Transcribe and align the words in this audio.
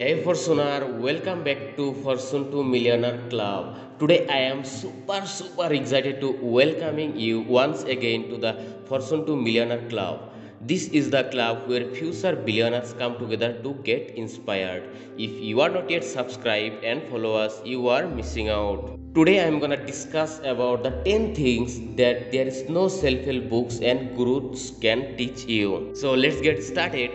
Hey 0.00 0.22
Fortuner, 0.22 0.96
welcome 1.04 1.42
back 1.42 1.76
to 1.76 1.92
Fortune 2.02 2.52
to 2.52 2.62
Millionaire 2.62 3.18
Club. 3.30 3.98
Today 3.98 4.28
I 4.28 4.36
am 4.50 4.62
super 4.64 5.26
super 5.26 5.72
excited 5.78 6.20
to 6.20 6.28
welcoming 6.40 7.18
you 7.18 7.40
once 7.40 7.82
again 7.94 8.28
to 8.28 8.36
the 8.36 8.52
Fortune 8.86 9.26
to 9.26 9.34
Millionaire 9.34 9.88
Club. 9.88 10.20
This 10.60 10.86
is 11.00 11.10
the 11.10 11.24
club 11.32 11.68
where 11.68 11.90
future 11.96 12.36
billionaires 12.36 12.92
come 12.92 13.18
together 13.18 13.60
to 13.64 13.74
get 13.90 14.14
inspired. 14.14 14.88
If 15.18 15.32
you 15.48 15.60
are 15.62 15.68
not 15.68 15.90
yet 15.90 16.04
subscribed 16.04 16.84
and 16.84 17.02
follow 17.10 17.34
us, 17.34 17.60
you 17.64 17.88
are 17.88 18.06
missing 18.06 18.50
out. 18.50 18.96
Today 19.16 19.40
I 19.40 19.46
am 19.48 19.58
gonna 19.58 19.84
discuss 19.84 20.40
about 20.54 20.84
the 20.84 20.92
10 21.12 21.34
things 21.34 21.80
that 21.96 22.30
there 22.30 22.46
is 22.46 22.68
no 22.68 22.86
self-help 22.86 23.50
books 23.50 23.80
and 23.80 24.16
gurus 24.16 24.70
can 24.80 25.16
teach 25.16 25.44
you. 25.46 25.90
So 25.94 26.14
let's 26.14 26.40
get 26.40 26.62
started. 26.62 27.10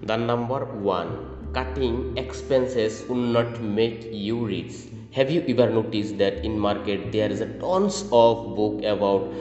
The 0.00 0.16
number 0.16 0.64
one 0.94 1.37
cutting 1.52 2.16
expenses 2.16 3.04
will 3.08 3.26
not 3.36 3.60
make 3.60 4.08
you 4.12 4.46
rich. 4.46 4.72
Have 5.12 5.30
you 5.30 5.44
ever 5.48 5.70
noticed 5.70 6.18
that 6.18 6.44
in 6.44 6.58
market 6.58 7.12
there 7.12 7.30
is 7.30 7.40
a 7.40 7.46
tons 7.58 8.02
of 8.12 8.54
book 8.56 8.82
about 8.84 9.32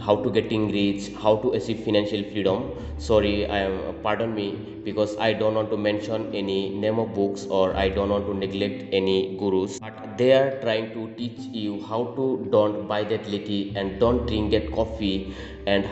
how 0.00 0.16
to 0.22 0.30
getting 0.30 0.70
rich 0.72 1.12
how 1.22 1.36
to 1.36 1.52
achieve 1.52 1.80
financial 1.84 2.22
freedom? 2.32 2.72
Sorry 2.98 3.46
i 3.46 3.58
am 3.58 3.94
pardon 4.02 4.34
me 4.34 4.46
because 4.84 5.16
i 5.16 5.32
don't 5.32 5.54
want 5.54 5.70
to 5.70 5.76
mention 5.76 6.26
any 6.34 6.58
name 6.84 6.98
of 6.98 7.14
books 7.14 7.46
or 7.46 7.74
i 7.76 7.88
don't 7.88 8.10
want 8.10 8.26
to 8.26 8.34
neglect 8.34 8.84
any 8.92 9.36
gurus. 9.38 9.78
But 9.78 10.18
they 10.18 10.32
are 10.32 10.60
trying 10.60 10.92
to 10.92 11.08
teach 11.16 11.40
you 11.64 11.82
how 11.84 12.04
to 12.16 12.46
don't 12.50 12.86
buy 12.86 13.04
that 13.04 13.26
liquor 13.28 13.78
and 13.78 13.98
don't 13.98 14.26
drink 14.26 14.50
that 14.52 14.70
coffee 14.72 15.34
and 15.66 15.88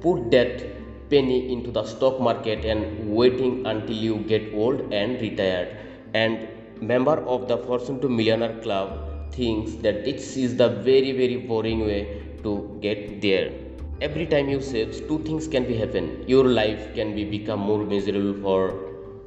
put 0.00 0.30
that 0.30 0.75
penny 1.10 1.52
into 1.52 1.70
the 1.70 1.84
stock 1.84 2.20
market 2.20 2.64
and 2.64 3.10
waiting 3.10 3.66
until 3.66 3.96
you 3.96 4.16
get 4.32 4.52
old 4.54 4.92
and 4.92 5.20
retired. 5.20 5.76
And 6.14 6.48
member 6.80 7.18
of 7.34 7.48
the 7.48 7.58
fortune 7.58 8.00
to 8.00 8.08
millionaire 8.08 8.58
club 8.62 9.32
thinks 9.32 9.74
that 9.76 10.04
this 10.04 10.36
is 10.36 10.56
the 10.56 10.68
very 10.68 11.12
very 11.12 11.36
boring 11.36 11.80
way 11.80 12.22
to 12.42 12.78
get 12.80 13.20
there. 13.20 13.52
Every 14.00 14.26
time 14.26 14.48
you 14.48 14.60
save 14.60 15.08
two 15.08 15.18
things 15.20 15.48
can 15.48 15.64
be 15.64 15.76
happen 15.76 16.24
your 16.26 16.44
life 16.44 16.94
can 16.94 17.14
be 17.14 17.24
become 17.24 17.60
more 17.60 17.82
miserable 17.84 18.34
for 18.42 18.60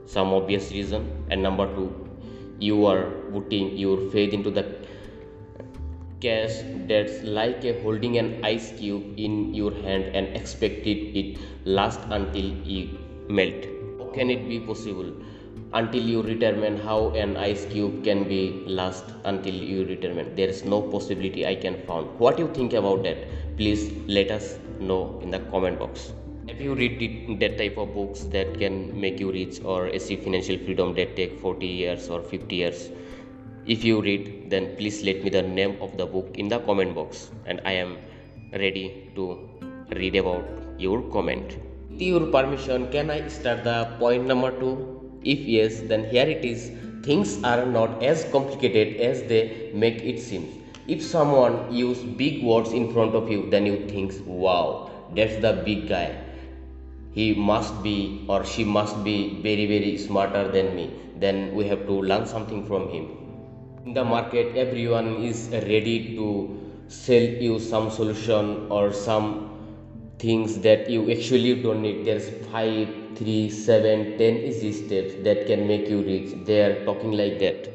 some 0.06 0.34
obvious 0.34 0.72
reason. 0.72 1.26
And 1.30 1.42
number 1.42 1.68
two 1.76 1.90
you 2.60 2.86
are 2.86 3.10
putting 3.34 3.78
your 3.78 4.10
faith 4.12 4.34
into 4.34 4.52
the 4.52 4.66
cash 6.22 6.56
that's 6.88 7.24
like 7.24 7.64
holding 7.84 8.18
an 8.18 8.30
ice 8.44 8.72
cube 8.78 9.04
in 9.18 9.54
your 9.54 9.72
hand 9.72 10.04
and 10.20 10.36
expected 10.36 11.18
it 11.22 11.38
last 11.66 12.00
until 12.10 12.52
it 12.66 12.90
melt. 13.30 13.66
How 14.00 14.08
can 14.14 14.30
it 14.30 14.48
be 14.48 14.60
possible? 14.60 15.12
Until 15.74 16.02
you 16.02 16.24
determine 16.24 16.78
how 16.80 17.10
an 17.10 17.38
ice 17.38 17.66
cube 17.66 18.04
can 18.04 18.24
be 18.28 18.64
last 18.66 19.06
until 19.24 19.54
you 19.54 19.86
determine. 19.86 20.36
There 20.36 20.48
is 20.48 20.64
no 20.66 20.82
possibility 20.82 21.46
i 21.46 21.54
can 21.56 21.82
found. 21.86 22.08
What 22.20 22.40
you 22.40 22.48
think 22.54 22.74
about 22.74 23.04
that? 23.04 23.18
Please 23.58 23.92
let 24.08 24.32
us 24.32 24.58
know 24.80 25.20
in 25.22 25.30
the 25.30 25.40
comment 25.52 25.78
box. 25.78 26.12
If 26.48 26.60
you 26.60 26.74
read 26.74 27.40
that 27.40 27.60
type 27.60 27.78
of 27.78 27.94
books 27.94 28.24
that 28.36 28.58
can 28.58 29.00
make 29.00 29.20
you 29.20 29.32
rich 29.32 29.62
or 29.64 29.86
achieve 29.86 30.24
financial 30.24 30.58
freedom 30.58 30.96
that 30.96 31.16
take 31.16 31.40
40 31.40 31.68
years 31.68 32.10
or 32.10 32.22
50 32.24 32.56
years 32.56 32.90
if 33.74 33.84
you 33.84 34.02
read, 34.02 34.50
then 34.50 34.76
please 34.78 35.04
let 35.04 35.24
me 35.24 35.30
the 35.30 35.44
name 35.44 35.78
of 35.80 35.96
the 35.96 36.06
book 36.14 36.38
in 36.40 36.48
the 36.48 36.58
comment 36.68 36.96
box 36.96 37.30
and 37.46 37.62
I 37.66 37.74
am 37.74 37.98
ready 38.52 39.12
to 39.16 39.48
read 39.92 40.16
about 40.16 40.44
your 40.80 41.04
comment. 41.12 41.60
With 41.92 42.02
your 42.02 42.26
permission, 42.32 42.92
can 42.92 43.12
I 43.12 43.28
start 43.28 43.64
the 43.64 43.96
point 44.00 44.26
number 44.26 44.50
two? 44.60 44.74
If 45.24 45.40
yes, 45.42 45.82
then 45.82 46.06
here 46.06 46.26
it 46.26 46.44
is. 46.44 46.72
Things 47.04 47.44
are 47.44 47.64
not 47.64 48.02
as 48.02 48.26
complicated 48.32 49.00
as 49.02 49.22
they 49.24 49.72
make 49.76 50.02
it 50.02 50.20
seem. 50.20 50.66
If 50.88 51.04
someone 51.04 51.72
use 51.72 52.00
big 52.24 52.44
words 52.44 52.72
in 52.72 52.92
front 52.92 53.14
of 53.14 53.30
you, 53.30 53.52
then 53.52 53.68
you 53.68 53.88
think, 53.88 54.14
wow, 54.26 54.90
that's 55.16 55.40
the 55.44 55.62
big 55.64 55.88
guy. 55.88 56.18
He 57.12 57.36
must 57.36 57.84
be 57.84 58.26
or 58.28 58.44
she 58.44 58.64
must 58.64 59.04
be 59.04 59.42
very 59.44 59.68
very 59.68 59.96
smarter 60.00 60.52
than 60.52 60.76
me. 60.76 60.92
Then 61.18 61.54
we 61.54 61.68
have 61.68 61.86
to 61.86 61.94
learn 61.94 62.26
something 62.26 62.66
from 62.66 62.90
him 62.90 63.19
in 63.90 63.96
the 63.98 64.04
market 64.14 64.56
everyone 64.64 65.08
is 65.28 65.40
ready 65.70 65.94
to 66.16 66.26
sell 66.96 67.28
you 67.46 67.54
some 67.60 67.88
solution 67.96 68.50
or 68.78 68.84
some 68.94 69.30
things 70.24 70.60
that 70.66 70.90
you 70.90 71.10
actually 71.14 71.54
don't 71.64 71.82
need. 71.82 72.06
There's 72.06 72.28
five 72.52 72.88
three 73.16 73.50
seven 73.50 74.04
ten 74.20 74.38
easy 74.50 74.72
steps 74.82 75.16
that 75.24 75.48
can 75.48 75.66
make 75.72 75.90
you 75.90 76.04
rich. 76.04 76.36
They 76.46 76.60
are 76.66 76.86
talking 76.86 77.14
like 77.22 77.40
that. 77.40 77.68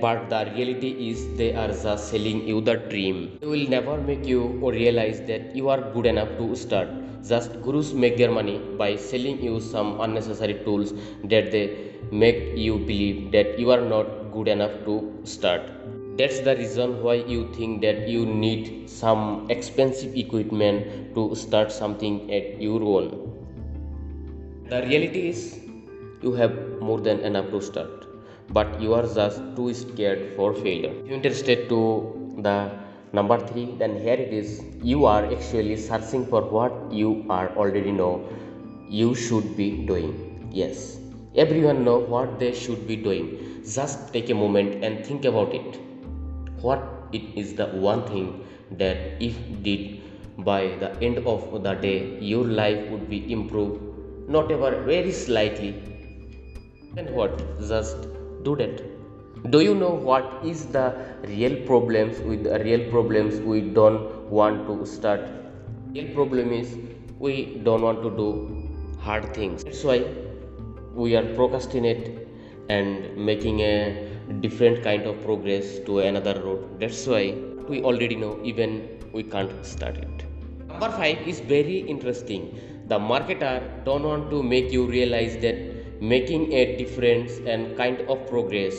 But 0.00 0.30
the 0.30 0.40
reality 0.54 0.92
is 1.08 1.26
they 1.36 1.50
are 1.56 1.72
just 1.72 2.08
selling 2.10 2.46
you 2.46 2.60
the 2.60 2.76
dream. 2.76 3.38
They 3.40 3.48
will 3.48 3.68
never 3.76 3.96
make 4.00 4.24
you 4.26 4.60
or 4.62 4.70
realize 4.70 5.20
that 5.32 5.56
you 5.56 5.70
are 5.70 5.80
good 5.96 6.06
enough 6.06 6.36
to 6.38 6.54
start. 6.54 6.88
Just 7.26 7.60
gurus 7.62 7.92
make 7.94 8.16
their 8.16 8.30
money 8.30 8.58
by 8.84 8.94
selling 8.94 9.42
you 9.42 9.58
some 9.60 10.00
unnecessary 10.00 10.60
tools 10.64 10.92
that 11.24 11.50
they 11.50 11.66
make 12.12 12.56
you 12.56 12.78
believe 12.78 13.32
that 13.32 13.58
you 13.58 13.72
are 13.72 13.80
not 13.80 14.06
good 14.38 14.48
enough 14.48 14.74
to 14.86 14.96
start. 15.24 15.62
That's 16.18 16.40
the 16.40 16.56
reason 16.56 17.02
why 17.02 17.14
you 17.34 17.42
think 17.54 17.80
that 17.82 18.08
you 18.08 18.26
need 18.26 18.90
some 18.90 19.46
expensive 19.50 20.16
equipment 20.16 21.14
to 21.14 21.34
start 21.34 21.70
something 21.70 22.32
at 22.32 22.60
your 22.60 22.82
own. 22.82 23.06
The 24.68 24.82
reality 24.82 25.28
is 25.28 25.60
you 26.22 26.32
have 26.32 26.58
more 26.80 27.00
than 27.00 27.20
enough 27.20 27.50
to 27.50 27.60
start 27.62 28.04
but 28.50 28.80
you 28.80 28.94
are 28.94 29.06
just 29.06 29.40
too 29.56 29.72
scared 29.74 30.34
for 30.34 30.54
failure. 30.54 30.90
If 30.90 31.06
you're 31.06 31.16
interested 31.16 31.68
to 31.68 31.80
the 32.38 32.70
number 33.12 33.38
three 33.46 33.66
then 33.78 34.00
here 34.00 34.14
it 34.14 34.32
is. 34.32 34.62
You 34.82 35.04
are 35.06 35.24
actually 35.24 35.76
searching 35.76 36.26
for 36.26 36.42
what 36.42 36.92
you 36.92 37.24
are 37.28 37.48
already 37.56 37.92
know 37.92 38.28
you 38.88 39.14
should 39.14 39.56
be 39.56 39.86
doing. 39.86 40.48
Yes. 40.50 40.98
Everyone 41.34 41.84
know 41.84 41.98
what 41.98 42.38
they 42.38 42.52
should 42.52 42.86
be 42.86 42.96
doing 42.96 43.47
just 43.74 44.12
take 44.12 44.30
a 44.30 44.34
moment 44.34 44.84
and 44.84 45.04
think 45.04 45.24
about 45.24 45.54
it. 45.54 45.78
What 46.60 46.82
it 47.12 47.22
is 47.36 47.54
the 47.54 47.66
one 47.66 48.06
thing 48.06 48.46
that 48.72 48.96
if 49.20 49.36
did 49.62 50.00
by 50.44 50.76
the 50.80 50.90
end 51.02 51.18
of 51.18 51.62
the 51.62 51.74
day 51.74 52.18
your 52.20 52.44
life 52.44 52.88
would 52.90 53.08
be 53.08 53.32
improved? 53.32 53.82
Not 54.28 54.50
ever 54.50 54.82
very 54.82 55.12
slightly. 55.12 55.70
And 56.96 57.10
what? 57.10 57.36
Just 57.60 57.96
do 58.42 58.56
that. 58.56 58.82
Do 59.50 59.60
you 59.60 59.74
know 59.74 59.90
what 59.90 60.40
is 60.44 60.66
the 60.66 60.94
real 61.22 61.56
problems 61.66 62.20
with 62.20 62.44
the 62.44 62.58
real 62.64 62.90
problems 62.90 63.40
we 63.40 63.60
don't 63.60 64.30
want 64.30 64.66
to 64.66 64.84
start? 64.86 65.20
Real 65.94 66.12
problem 66.14 66.52
is 66.52 66.76
we 67.18 67.60
don't 67.64 67.82
want 67.82 68.02
to 68.02 68.10
do 68.10 68.68
hard 69.00 69.34
things. 69.34 69.64
That's 69.64 69.84
why 69.84 70.04
we 70.94 71.16
are 71.16 71.34
procrastinate 71.34 72.27
and 72.68 73.16
making 73.16 73.60
a 73.60 74.08
different 74.40 74.82
kind 74.82 75.06
of 75.06 75.20
progress 75.22 75.78
to 75.86 76.00
another 76.00 76.40
road. 76.42 76.80
That's 76.80 77.06
why 77.06 77.34
we 77.68 77.82
already 77.82 78.16
know 78.16 78.38
even 78.44 79.00
we 79.12 79.22
can't 79.22 79.64
start 79.64 79.96
it. 79.96 80.24
Number 80.68 80.90
5 80.90 81.26
is 81.26 81.40
very 81.40 81.78
interesting. 81.78 82.60
The 82.88 82.98
marketer 82.98 83.84
don't 83.84 84.02
want 84.02 84.30
to 84.30 84.42
make 84.42 84.72
you 84.72 84.86
realize 84.86 85.36
that 85.38 86.00
making 86.00 86.52
a 86.52 86.76
difference 86.76 87.38
and 87.46 87.76
kind 87.76 88.00
of 88.02 88.26
progress 88.28 88.74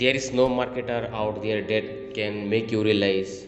there 0.00 0.16
is 0.18 0.32
no 0.32 0.44
marketer 0.48 1.00
out 1.12 1.42
there 1.42 1.60
that 1.70 2.14
can 2.14 2.48
make 2.48 2.72
you 2.72 2.82
realize 2.82 3.46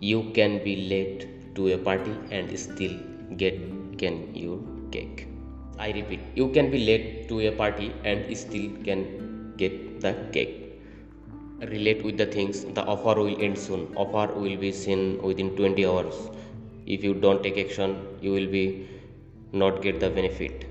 you 0.00 0.20
can 0.38 0.62
be 0.64 0.74
late 0.92 1.26
to 1.54 1.68
a 1.72 1.78
party 1.78 2.14
and 2.30 2.58
still 2.58 2.96
get 3.42 3.58
can 4.02 4.16
your 4.34 4.58
cake 4.90 5.31
I 5.78 5.90
repeat, 5.92 6.20
you 6.34 6.48
can 6.50 6.70
be 6.70 6.84
late 6.84 7.28
to 7.28 7.40
a 7.40 7.52
party 7.52 7.92
and 8.04 8.36
still 8.36 8.70
can 8.84 9.54
get 9.56 10.00
the 10.00 10.14
cake. 10.32 10.58
Relate 11.60 12.02
with 12.04 12.18
the 12.18 12.26
things, 12.26 12.64
the 12.64 12.84
offer 12.84 13.20
will 13.20 13.40
end 13.40 13.58
soon. 13.58 13.92
Offer 13.96 14.34
will 14.34 14.56
be 14.56 14.72
seen 14.72 15.22
within 15.22 15.56
20 15.56 15.86
hours. 15.86 16.14
If 16.86 17.04
you 17.04 17.14
don't 17.14 17.42
take 17.42 17.58
action, 17.58 18.18
you 18.20 18.32
will 18.32 18.48
be 18.48 18.88
not 19.52 19.82
get 19.82 20.00
the 20.00 20.10
benefit. 20.10 20.66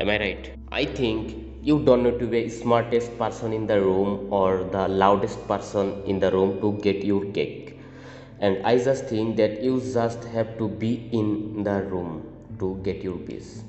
Am 0.00 0.08
I 0.08 0.18
right? 0.18 0.50
I 0.72 0.84
think 0.86 1.36
you 1.62 1.80
don't 1.84 2.02
need 2.02 2.18
to 2.20 2.26
be 2.26 2.48
smartest 2.48 3.18
person 3.18 3.52
in 3.52 3.66
the 3.66 3.80
room 3.80 4.32
or 4.32 4.64
the 4.64 4.88
loudest 4.88 5.46
person 5.46 6.02
in 6.04 6.18
the 6.18 6.30
room 6.30 6.60
to 6.60 6.72
get 6.82 7.04
your 7.04 7.24
cake. 7.32 7.78
And 8.38 8.64
I 8.64 8.78
just 8.78 9.04
think 9.06 9.36
that 9.36 9.62
you 9.62 9.80
just 9.80 10.24
have 10.24 10.56
to 10.56 10.68
be 10.68 11.10
in 11.12 11.62
the 11.62 11.82
room 11.82 12.26
to 12.58 12.80
get 12.82 13.02
your 13.02 13.18
piece. 13.18 13.62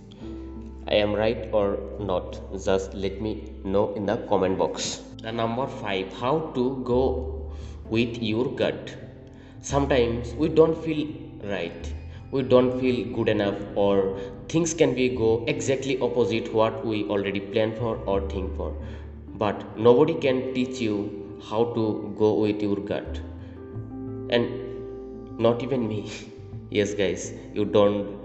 I 0.87 0.95
am 0.95 1.13
right 1.13 1.49
or 1.51 1.77
not? 1.99 2.39
Just 2.65 2.93
let 2.93 3.21
me 3.21 3.53
know 3.63 3.93
in 3.93 4.05
the 4.05 4.17
comment 4.29 4.57
box. 4.57 5.01
The 5.21 5.31
number 5.31 5.67
5 5.67 6.13
How 6.13 6.51
to 6.55 6.81
go 6.85 7.51
with 7.89 8.21
your 8.21 8.45
gut. 8.55 8.95
Sometimes 9.61 10.33
we 10.33 10.49
don't 10.49 10.77
feel 10.83 11.07
right. 11.43 11.93
We 12.31 12.43
don't 12.43 12.79
feel 12.79 13.13
good 13.13 13.29
enough 13.29 13.59
or 13.75 14.17
things 14.47 14.73
can 14.73 14.95
be 14.95 15.09
go 15.09 15.43
exactly 15.47 15.99
opposite 15.99 16.53
what 16.53 16.85
we 16.85 17.03
already 17.05 17.39
plan 17.39 17.75
for 17.75 17.97
or 18.05 18.21
think 18.29 18.55
for. 18.55 18.73
but 19.41 19.61
nobody 19.85 20.13
can 20.23 20.39
teach 20.55 20.79
you 20.85 20.95
how 21.49 21.59
to 21.75 21.83
go 22.17 22.33
with 22.39 22.61
your 22.61 22.79
gut 22.89 23.21
and 24.29 25.39
not 25.45 25.63
even 25.67 25.87
me 25.91 25.99
yes 26.77 26.93
guys 27.01 27.23
you 27.59 27.65
don't 27.77 28.20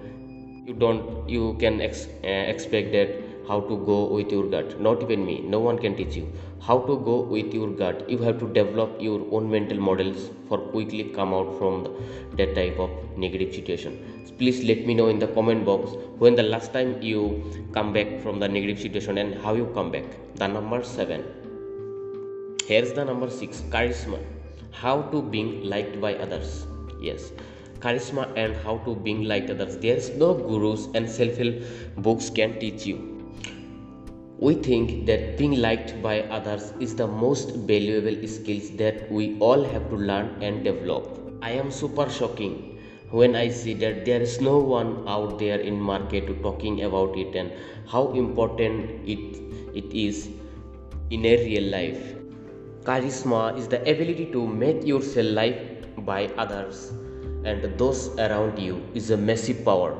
you 0.66 0.74
don't 0.74 1.28
you 1.28 1.56
can 1.60 1.80
ex- 1.80 2.08
uh, 2.24 2.44
expect 2.52 2.92
that 2.92 3.10
how 3.48 3.60
to 3.68 3.76
go 3.88 3.98
with 4.12 4.32
your 4.32 4.46
gut. 4.54 4.80
Not 4.80 5.02
even 5.02 5.24
me. 5.24 5.40
No 5.40 5.60
one 5.60 5.78
can 5.78 5.94
teach 5.96 6.16
you 6.16 6.26
how 6.60 6.78
to 6.88 6.96
go 7.08 7.20
with 7.20 7.54
your 7.54 7.68
gut. 7.70 8.10
You 8.10 8.18
have 8.18 8.40
to 8.40 8.48
develop 8.52 9.00
your 9.00 9.20
own 9.30 9.48
mental 9.48 9.78
models 9.78 10.30
for 10.48 10.58
quickly 10.58 11.04
come 11.18 11.32
out 11.32 11.56
from 11.58 11.84
the, 11.84 11.90
that 12.38 12.54
type 12.56 12.80
of 12.80 12.90
negative 13.16 13.54
situation. 13.54 14.24
Please 14.38 14.64
let 14.64 14.84
me 14.84 14.94
know 14.94 15.08
in 15.08 15.18
the 15.18 15.28
comment 15.28 15.64
box 15.64 15.92
when 16.18 16.34
the 16.34 16.42
last 16.42 16.72
time 16.72 17.00
you 17.00 17.20
come 17.72 17.92
back 17.92 18.20
from 18.20 18.40
the 18.40 18.48
negative 18.48 18.80
situation 18.80 19.18
and 19.18 19.40
how 19.42 19.54
you 19.54 19.66
come 19.72 19.90
back. 19.90 20.04
The 20.34 20.46
number 20.46 20.82
7 20.82 21.24
here's 22.66 22.92
the 22.92 23.04
number 23.04 23.30
6 23.30 23.60
charisma. 23.74 24.18
How 24.72 25.02
to 25.12 25.22
being 25.22 25.62
liked 25.62 26.00
by 26.00 26.16
others. 26.16 26.66
Yes 27.00 27.30
charisma 27.80 28.30
and 28.36 28.56
how 28.64 28.78
to 28.86 28.94
being 29.08 29.24
liked 29.24 29.50
others 29.50 29.76
there's 29.84 30.10
no 30.24 30.32
gurus 30.34 30.88
and 30.94 31.08
self-help 31.18 32.02
books 32.08 32.30
can 32.30 32.58
teach 32.58 32.86
you 32.86 32.98
we 34.38 34.54
think 34.54 35.06
that 35.06 35.38
being 35.38 35.52
liked 35.62 36.02
by 36.02 36.20
others 36.24 36.74
is 36.78 36.94
the 36.94 37.06
most 37.06 37.54
valuable 37.68 38.16
skills 38.28 38.68
that 38.76 39.10
we 39.10 39.38
all 39.38 39.64
have 39.64 39.88
to 39.88 39.96
learn 39.96 40.42
and 40.42 40.62
develop. 40.62 41.38
I 41.40 41.52
am 41.52 41.70
super 41.70 42.10
shocking 42.10 42.78
when 43.10 43.34
I 43.34 43.48
see 43.48 43.72
that 43.72 44.04
there 44.04 44.20
is 44.20 44.38
no 44.42 44.58
one 44.58 45.08
out 45.08 45.38
there 45.38 45.60
in 45.60 45.80
market 45.80 46.42
talking 46.42 46.82
about 46.82 47.16
it 47.16 47.34
and 47.34 47.50
how 47.88 48.12
important 48.12 49.08
it, 49.08 49.40
it 49.74 49.90
is 49.94 50.28
in 51.08 51.24
a 51.24 51.36
real 51.42 51.70
life. 51.70 52.14
Charisma 52.82 53.56
is 53.56 53.68
the 53.68 53.80
ability 53.90 54.26
to 54.32 54.46
make 54.46 54.84
yourself 54.84 55.32
liked 55.32 56.04
by 56.04 56.26
others 56.36 56.92
and 57.50 57.64
those 57.80 58.00
around 58.26 58.58
you 58.58 58.76
is 58.94 59.10
a 59.10 59.16
massive 59.16 59.64
power. 59.64 59.90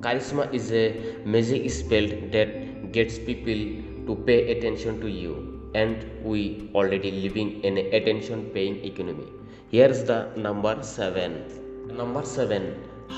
Charisma 0.00 0.52
is 0.58 0.70
a 0.72 0.84
magic 1.24 1.70
spell 1.70 2.08
that 2.34 2.92
gets 2.92 3.18
people 3.18 3.60
to 4.06 4.16
pay 4.26 4.38
attention 4.52 5.00
to 5.00 5.08
you 5.08 5.34
and 5.74 6.04
we 6.24 6.70
already 6.74 7.10
living 7.24 7.50
in 7.62 7.78
an 7.78 7.94
attention 7.98 8.44
paying 8.54 8.76
economy. 8.84 9.26
Here's 9.70 10.04
the 10.04 10.18
number 10.36 10.82
7 10.82 11.96
number 12.00 12.24
7 12.24 12.66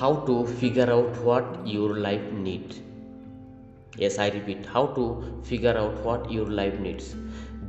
how 0.01 0.13
to 0.29 0.47
figure 0.63 0.91
out 0.97 1.17
what 1.29 1.67
your 1.67 1.97
life 2.09 2.27
needs. 2.33 2.81
Yes 4.03 4.19
i 4.19 4.29
repeat 4.37 4.67
how 4.75 4.87
to 4.99 5.07
figure 5.51 5.77
out 5.85 6.05
what 6.11 6.31
your 6.31 6.47
life 6.61 6.79
needs. 6.79 7.15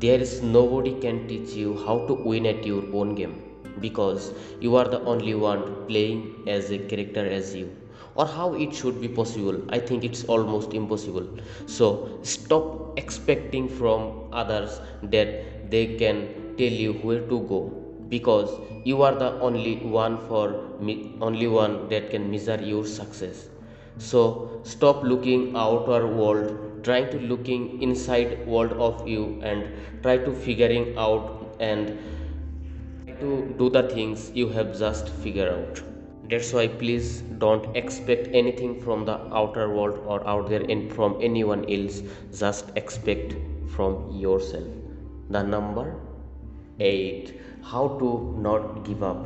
There 0.06 0.19
is 0.27 0.36
nobody 0.42 0.94
can 1.07 1.27
teach 1.27 1.57
you 1.63 1.74
how 1.86 1.98
to 2.07 2.13
win 2.13 2.45
at 2.54 2.65
your 2.65 2.83
own 3.01 3.15
game 3.15 3.36
because 3.80 4.34
you 4.60 4.75
are 4.75 4.88
the 4.88 5.02
only 5.04 5.34
one 5.36 5.64
playing 5.88 6.44
as 6.48 6.72
a 6.72 6.78
character 6.78 7.25
as 7.25 7.56
you. 7.56 7.75
Or 8.16 8.25
how 8.28 8.54
it 8.54 8.75
should 8.75 9.02
be 9.02 9.08
possible 9.08 9.56
i 9.75 9.80
think 9.80 10.04
it's 10.04 10.24
almost 10.25 10.74
impossible. 10.74 11.28
So 11.66 12.20
stop 12.22 12.98
expecting 13.00 13.68
from 13.68 14.30
others 14.31 14.80
that 15.04 15.72
they 15.72 15.86
can 15.96 16.56
tell 16.58 16.75
you 16.86 16.94
where 16.94 17.22
to 17.31 17.40
go 17.54 17.62
because 18.10 18.52
you 18.84 19.02
are 19.02 19.16
the 19.16 19.31
only 19.40 19.78
one 19.78 20.18
for 20.28 20.46
me 20.80 20.96
only 21.22 21.48
one 21.48 21.88
that 21.90 22.10
can 22.12 22.30
measure 22.30 22.60
your 22.62 22.86
success. 22.86 23.50
So 23.98 24.62
stop 24.64 25.04
looking 25.04 25.56
outer 25.56 26.06
world 26.08 26.84
trying 26.84 27.10
to 27.12 27.20
looking 27.20 27.81
inside 27.81 28.46
world 28.46 28.74
of 28.74 29.08
you 29.08 29.40
and 29.42 29.68
try 30.04 30.18
to 30.18 30.31
figuring 30.34 30.98
out 30.98 31.56
and 31.60 31.98
to 33.24 33.56
do 33.58 33.70
the 33.70 33.84
things 33.90 34.31
you 34.36 34.48
have 34.50 34.78
just 34.78 35.10
figured 35.25 35.52
out. 35.52 35.81
That's 36.30 36.54
why 36.54 36.68
please 36.68 37.22
don't 37.44 37.75
expect 37.75 38.28
anything 38.42 38.80
from 38.81 39.06
the 39.06 39.18
outer 39.42 39.70
world 39.75 40.00
or 40.06 40.25
out 40.28 40.50
there 40.50 40.64
and 40.75 40.92
from 40.94 41.18
anyone 41.22 41.66
else. 41.70 42.02
Just 42.40 42.72
expect 42.75 43.36
from 43.75 44.10
yourself. 44.24 44.68
The 45.30 45.44
number 45.44 45.86
8 46.80 47.40
how 47.72 47.88
to 48.00 48.36
not 48.46 48.84
give 48.84 49.04
up. 49.04 49.25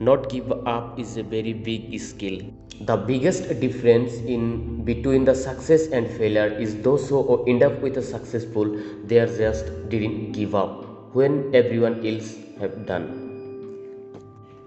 Not 0.00 0.28
give 0.28 0.52
up 0.52 0.98
is 0.98 1.16
a 1.16 1.22
very 1.22 1.52
big 1.52 1.98
skill. 2.00 2.38
The 2.80 2.96
biggest 2.96 3.48
difference 3.60 4.14
in 4.36 4.84
between 4.84 5.24
the 5.24 5.34
success 5.34 5.86
and 5.88 6.10
failure 6.10 6.48
is 6.66 6.74
those 6.82 7.08
who 7.08 7.44
end 7.44 7.62
up 7.62 7.80
with 7.80 7.96
a 7.96 8.02
successful 8.02 8.76
they 9.04 9.20
are 9.20 9.32
just 9.42 9.66
didn't 9.88 10.32
give 10.32 10.54
up. 10.54 11.14
When 11.14 11.54
everyone 11.54 12.04
else 12.06 12.34
have 12.60 12.86
done. 12.86 13.06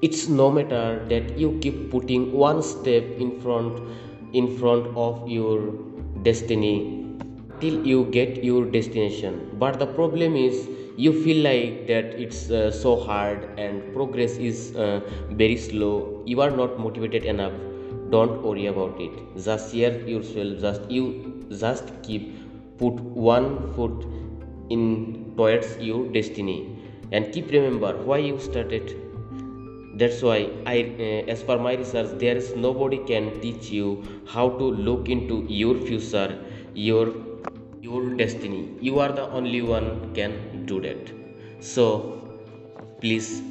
It's 0.02 0.28
no 0.28 0.52
matter 0.52 1.06
that 1.10 1.38
you 1.38 1.58
keep 1.62 1.90
putting 1.90 2.32
one 2.32 2.62
step 2.62 3.04
in 3.18 3.40
front 3.42 3.82
in 4.34 4.58
front 4.58 4.96
of 4.96 5.28
your 5.28 5.74
destiny 6.22 7.06
till 7.60 7.86
you 7.86 8.06
get 8.06 8.44
your 8.44 8.66
destination. 8.66 9.50
But 9.54 9.80
the 9.80 9.88
problem 9.88 10.36
is 10.36 10.68
you 10.98 11.14
feel 11.24 11.44
like 11.44 11.88
that 11.88 12.06
it's 12.26 12.52
uh, 12.52 12.72
so 12.72 12.96
hard 12.96 13.44
and 13.58 13.94
progress 13.94 14.38
is 14.38 14.76
uh, 14.76 15.02
very 15.32 15.58
slow. 15.58 16.22
You 16.26 16.42
are 16.42 16.52
not 16.52 16.80
motivated 16.80 17.26
enough. 17.26 17.54
Don't 18.12 18.44
worry 18.44 18.68
about 18.68 19.00
it. 19.00 19.12
Just 19.44 19.74
share 19.74 20.00
yourself. 20.08 20.60
Just 20.60 20.92
you 20.92 21.46
just 21.50 21.92
keep 22.04 22.36
put 22.78 22.94
one 23.30 23.74
foot 23.74 24.06
in 24.70 25.34
towards 25.36 25.78
your 25.78 26.08
destiny 26.12 26.77
and 27.12 27.34
keep 27.34 27.52
remember 27.52 27.96
why 28.04 28.18
you 28.18 28.40
started. 28.40 28.96
That's 30.00 30.22
why 30.22 30.50
i 30.66 30.78
uh, 30.82 31.34
as 31.34 31.44
per 31.44 31.58
my 31.58 31.74
research 31.74 32.12
there 32.24 32.38
is 32.42 32.56
nobody 32.56 33.00
can 33.12 33.30
teach 33.42 33.70
you 33.78 33.88
how 34.34 34.50
to 34.60 34.66
look 34.90 35.10
into 35.10 35.40
your 35.62 35.76
future 35.88 36.30
your 36.74 37.14
your 37.82 38.04
destiny. 38.22 38.70
You 38.80 39.00
are 39.00 39.12
the 39.12 39.28
only 39.30 39.62
one 39.62 40.14
can 40.14 40.66
do 40.66 40.80
that. 40.82 41.12
So 41.60 41.88
please 43.02 43.42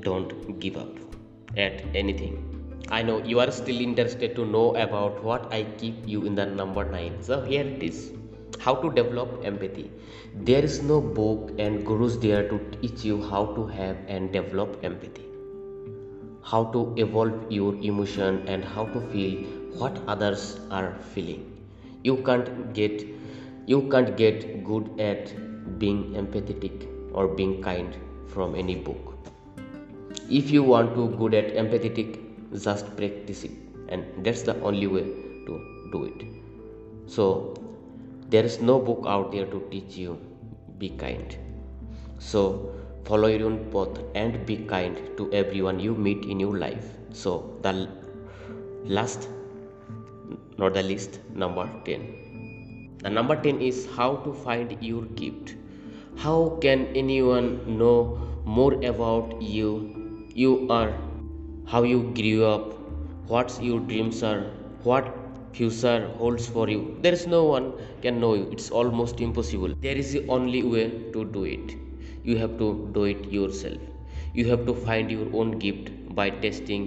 don't 0.00 0.58
give 0.60 0.76
up 0.76 0.96
at 1.56 1.84
anything. 1.94 2.52
I 2.88 3.02
know 3.02 3.22
you 3.24 3.40
are 3.40 3.50
still 3.50 3.80
interested 3.80 4.34
to 4.36 4.44
know 4.44 4.74
about 4.76 5.22
what 5.24 5.52
i 5.52 5.62
keep 5.82 5.94
you 6.06 6.24
in 6.30 6.34
the 6.34 6.44
number 6.44 6.84
9 6.84 7.22
so 7.28 7.40
here 7.42 7.64
it 7.64 7.82
is 7.82 8.00
how 8.60 8.74
to 8.74 8.90
develop 8.90 9.44
empathy. 9.44 9.90
There 10.34 10.64
is 10.64 10.82
no 10.82 11.00
book 11.00 11.52
and 11.58 11.84
gurus 11.86 12.16
there 12.16 12.48
to 12.48 12.58
teach 12.80 13.04
you 13.04 13.22
how 13.22 13.46
to 13.54 13.66
have 13.66 13.96
and 14.08 14.32
develop 14.32 14.78
empathy. 14.82 15.26
How 16.42 16.64
to 16.72 16.94
evolve 16.96 17.50
your 17.50 17.74
emotion 17.76 18.42
and 18.48 18.64
how 18.64 18.86
to 18.86 19.00
feel 19.12 19.44
what 19.78 20.00
others 20.06 20.60
are 20.70 20.94
feeling. 21.14 21.46
You 22.02 22.16
can't 22.28 22.72
get 22.74 23.06
you 23.66 23.82
can't 23.90 24.16
get 24.16 24.64
good 24.64 25.00
at 25.00 25.32
being 25.78 26.02
empathetic 26.14 26.88
or 27.12 27.28
being 27.28 27.62
kind 27.62 27.96
from 28.26 28.54
any 28.54 28.74
book. 28.74 29.14
If 30.28 30.50
you 30.50 30.62
want 30.62 30.94
to 30.96 31.08
good 31.16 31.34
at 31.34 31.54
empathetic 31.54 32.22
just 32.60 32.96
practice 32.96 33.44
it. 33.44 33.52
And 33.88 34.24
that's 34.24 34.42
the 34.42 34.60
only 34.62 34.86
way 34.86 35.02
to 35.46 35.88
do 35.92 36.04
it. 36.04 36.26
So 37.06 37.54
there 38.32 38.44
is 38.50 38.60
no 38.60 38.78
book 38.88 39.04
out 39.14 39.32
there 39.32 39.46
to 39.54 39.60
teach 39.70 39.96
you 39.96 40.18
be 40.78 40.88
kind. 40.90 41.36
So 42.18 42.40
follow 43.04 43.28
your 43.28 43.46
own 43.48 43.58
path 43.74 44.00
and 44.14 44.46
be 44.46 44.56
kind 44.72 45.00
to 45.18 45.32
everyone 45.32 45.78
you 45.80 45.94
meet 45.94 46.24
in 46.24 46.40
your 46.40 46.56
life. 46.56 46.88
So 47.12 47.58
the 47.62 47.88
last 48.84 49.28
not 50.58 50.74
the 50.74 50.82
least 50.82 51.18
number 51.42 51.68
10 51.84 52.98
the 53.02 53.10
number 53.10 53.36
10 53.36 53.60
is 53.60 53.86
how 53.96 54.16
to 54.24 54.32
find 54.32 54.76
your 54.80 55.02
gift. 55.20 55.56
How 56.16 56.58
can 56.60 56.86
anyone 56.94 57.78
know 57.78 57.96
more 58.44 58.74
about 58.90 59.40
you? 59.42 60.28
You 60.34 60.68
are 60.70 60.92
how 61.66 61.82
you 61.82 62.02
grew 62.18 62.44
up 62.44 62.72
what 63.32 63.58
your 63.62 63.80
dreams 63.80 64.22
are 64.22 64.40
what 64.84 65.21
future 65.52 66.08
holds 66.18 66.46
for 66.48 66.68
you. 66.68 66.98
There 67.00 67.12
is 67.12 67.26
no 67.26 67.44
one 67.44 67.72
can 68.02 68.20
know 68.20 68.34
you. 68.34 68.48
It's 68.50 68.70
almost 68.70 69.20
impossible. 69.20 69.74
There 69.80 69.96
is 69.96 70.12
the 70.12 70.26
only 70.28 70.62
way 70.62 70.90
to 71.12 71.24
do 71.24 71.44
it. 71.44 71.76
You 72.24 72.36
have 72.38 72.58
to 72.58 72.90
do 72.94 73.04
it 73.04 73.30
yourself. 73.30 73.78
You 74.34 74.46
have 74.50 74.66
to 74.66 74.74
find 74.74 75.10
your 75.10 75.26
own 75.34 75.58
gift 75.58 75.90
by 76.14 76.30
testing 76.30 76.84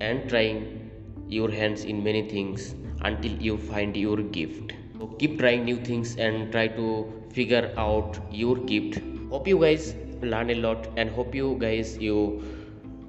and 0.00 0.28
trying 0.28 0.90
your 1.28 1.50
hands 1.50 1.84
in 1.84 2.02
many 2.02 2.28
things 2.28 2.74
until 3.02 3.32
you 3.32 3.56
find 3.56 3.96
your 3.96 4.16
gift. 4.16 4.72
So 4.98 5.06
keep 5.18 5.38
trying 5.38 5.64
new 5.64 5.76
things 5.76 6.16
and 6.16 6.50
try 6.52 6.68
to 6.68 7.12
figure 7.32 7.72
out 7.76 8.18
your 8.30 8.56
gift. 8.56 9.00
Hope 9.30 9.46
you 9.48 9.58
guys 9.60 9.94
learn 10.22 10.50
a 10.50 10.54
lot 10.54 10.88
and 10.96 11.10
hope 11.10 11.34
you 11.34 11.56
guys 11.60 11.98
you 11.98 12.42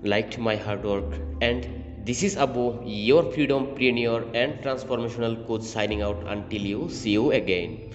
liked 0.03 0.37
my 0.37 0.55
hard 0.55 0.83
work 0.83 1.13
and 1.41 1.84
this 2.05 2.23
is 2.23 2.37
Abu, 2.37 2.81
your 2.85 3.23
freedom 3.33 3.65
pioneer 3.75 4.23
and 4.33 4.61
transformational 4.63 5.45
coach 5.47 5.63
signing 5.63 6.01
out 6.01 6.23
until 6.27 6.61
you 6.61 6.89
see 6.89 7.11
you 7.11 7.31
again. 7.31 7.89